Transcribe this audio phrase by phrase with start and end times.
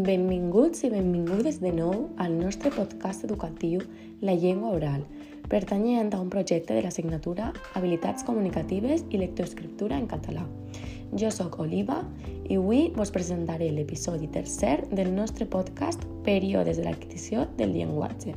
[0.00, 3.82] Benvinguts i benvingudes de nou al nostre podcast educatiu
[4.24, 5.02] La llengua oral,
[5.52, 10.46] pertanyent a un projecte de l'assignatura Habilitats comunicatives i lectoescriptura en català.
[11.20, 11.98] Jo sóc Oliva
[12.48, 18.32] i avui vos presentaré l'episodi tercer del nostre podcast Períodes de l'adquisició del llenguatge.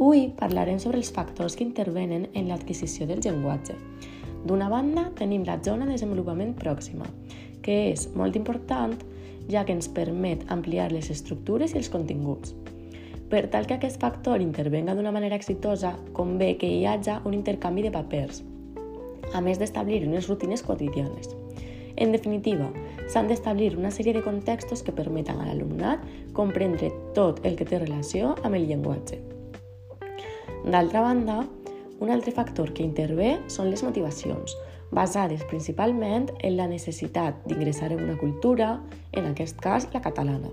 [0.00, 3.78] Avui parlarem sobre els factors que intervenen en l'adquisició del llenguatge.
[4.44, 7.06] D'una banda, tenim la zona de desenvolupament pròxima,
[7.64, 8.94] que és molt important
[9.50, 12.54] ja que ens permet ampliar les estructures i els continguts.
[13.32, 17.86] Per tal que aquest factor intervenga d'una manera exitosa, convé que hi hagi un intercanvi
[17.86, 18.44] de papers,
[19.34, 21.32] a més d'establir unes rutines quotidianes.
[21.96, 22.68] En definitiva,
[23.08, 26.02] s'han d'establir una sèrie de contextos que permeten a l'alumnat
[26.34, 29.20] comprendre tot el que té relació amb el llenguatge.
[30.64, 31.44] D'altra banda,
[32.00, 34.56] un altre factor que intervé són les motivacions,
[34.94, 38.78] basades principalment en la necessitat d'ingressar en una cultura,
[39.12, 40.52] en aquest cas la catalana.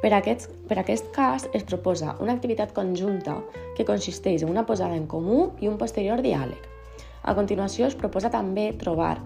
[0.00, 3.36] Per aquest, per aquest cas es proposa una activitat conjunta
[3.76, 6.68] que consisteix en una posada en comú i un posterior diàleg.
[7.20, 9.18] A continuació es proposa també trobar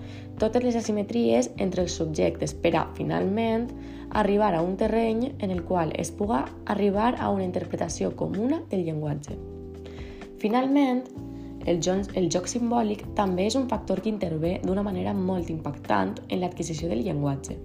[0.42, 3.68] totes les asimetries entre els subjectes per a, finalment,
[4.10, 8.88] arribar a un terreny en el qual es puga arribar a una interpretació comuna del
[8.88, 9.53] llenguatge.
[10.44, 11.06] Finalment,
[11.64, 16.10] el joc, el joc simbòlic també és un factor que intervé d'una manera molt impactant
[16.28, 17.56] en l'adquisició del llenguatge.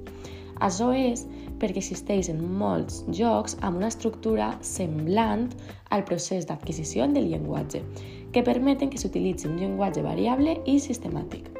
[0.63, 1.25] Això és
[1.59, 5.49] perquè existeixen molts jocs amb una estructura semblant
[5.91, 7.83] al procés d'adquisició del llenguatge,
[8.31, 11.51] que permeten que s'utilitzi un llenguatge variable i sistemàtic.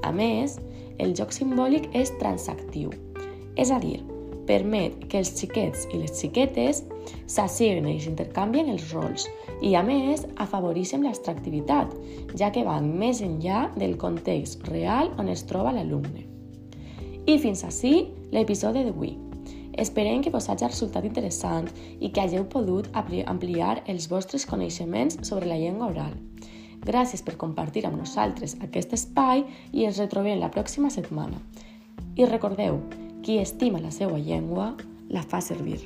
[0.00, 0.56] A més,
[0.96, 2.88] el joc simbòlic és transactiu,
[3.60, 3.98] és a dir,
[4.48, 6.82] permet que els xiquets i les xiquetes
[7.30, 9.26] s'assignen i s'intercanvien els rols
[9.60, 11.92] i, a més, afavoreixen l'extractivitat,
[12.38, 16.26] ja que van més enllà del context real on es troba l'alumne.
[17.24, 19.14] I fins així l'episodi d'avui.
[19.80, 25.48] Esperem que vos hagi resultat interessant i que hagueu pogut ampliar els vostres coneixements sobre
[25.50, 26.14] la llengua oral.
[26.84, 29.42] Gràcies per compartir amb nosaltres aquest espai
[29.72, 31.40] i ens retrobem la pròxima setmana.
[32.14, 32.78] I recordeu,
[33.24, 34.74] qui estima la seva llengua
[35.08, 35.80] la fa servir.